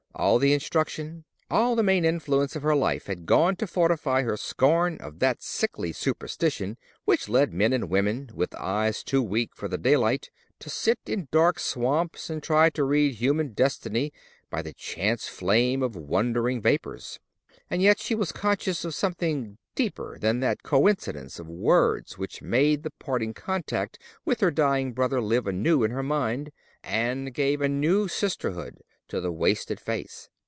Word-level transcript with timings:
All 0.13 0.37
the 0.37 0.53
instruction, 0.53 1.23
all 1.49 1.75
the 1.75 1.81
main 1.81 2.05
influences 2.05 2.55
of 2.55 2.61
her 2.61 2.75
life 2.75 3.07
had 3.07 3.25
gone 3.25 3.55
to 3.55 3.65
fortify 3.65 4.21
her 4.21 4.37
scorn 4.37 4.97
of 4.99 5.17
that 5.17 5.41
sickly 5.41 5.91
superstition 5.93 6.77
which 7.05 7.27
led 7.27 7.53
men 7.53 7.73
and 7.73 7.89
women, 7.89 8.29
with 8.35 8.53
eyes 8.55 9.03
too 9.03 9.23
weak 9.23 9.55
for 9.55 9.67
the 9.67 9.79
daylight, 9.79 10.29
to 10.59 10.69
sit 10.69 10.99
in 11.07 11.27
dark 11.31 11.57
swamps 11.57 12.29
and 12.29 12.43
try 12.43 12.69
to 12.69 12.83
read 12.83 13.15
human 13.15 13.53
destiny 13.53 14.13
by 14.51 14.61
the 14.61 14.73
chance 14.73 15.27
flame 15.27 15.81
of 15.81 15.95
wandering 15.95 16.61
vapours. 16.61 17.19
And 17.67 17.81
yet 17.81 17.97
she 17.97 18.13
was 18.13 18.31
conscious 18.31 18.85
of 18.85 18.93
something 18.93 19.57
deeper 19.73 20.19
than 20.19 20.39
that 20.41 20.61
coincidence 20.61 21.39
of 21.39 21.47
words 21.47 22.19
which 22.19 22.43
made 22.43 22.83
the 22.83 22.91
parting 22.91 23.33
contact 23.33 23.97
with 24.23 24.41
her 24.41 24.51
dying 24.51 24.93
brother 24.93 25.19
live 25.19 25.47
anew 25.47 25.83
in 25.83 25.89
her 25.89 26.03
mind, 26.03 26.51
and 26.83 27.33
gave 27.33 27.59
a 27.59 27.69
new 27.69 28.07
sisterhood 28.07 28.81
to 29.07 29.19
the 29.19 29.29
wasted 29.29 29.77
face. 29.77 30.29